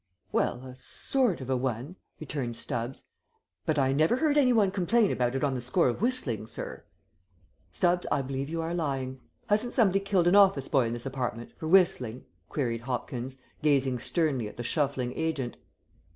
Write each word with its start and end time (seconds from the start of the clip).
"Well, 0.31 0.65
a 0.65 0.75
sort 0.75 1.41
of 1.41 1.49
a 1.51 1.55
one," 1.55 1.95
returned 2.19 2.57
Stubbs; 2.57 3.03
"but 3.67 3.77
I 3.77 3.93
never 3.93 4.15
heard 4.15 4.35
any 4.35 4.51
one 4.51 4.71
complain 4.71 5.11
about 5.11 5.35
it 5.35 5.43
on 5.43 5.53
the 5.53 5.61
score 5.61 5.87
of 5.89 6.01
whistling, 6.01 6.47
sir." 6.47 6.85
"Stubbs, 7.71 8.07
I 8.11 8.23
believe 8.23 8.49
you 8.49 8.63
are 8.63 8.73
lying. 8.73 9.19
Hasn't 9.45 9.73
somebody 9.73 9.99
killed 9.99 10.25
an 10.27 10.35
office 10.35 10.67
boy 10.67 10.87
in 10.87 10.93
this 10.93 11.05
apartment, 11.05 11.51
for 11.55 11.67
whistling?" 11.67 12.25
queried 12.49 12.81
Hopkins, 12.81 13.37
gazing 13.61 13.99
sternly 13.99 14.47
at 14.47 14.57
the 14.57 14.63
shuffling 14.63 15.13
agent. 15.13 15.57